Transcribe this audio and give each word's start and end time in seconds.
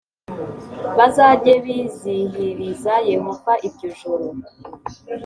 bazajye 0.97 1.53
bizihiriza 1.65 2.93
Yehova 3.11 3.53
iryo 3.67 3.89
joro 3.99 4.27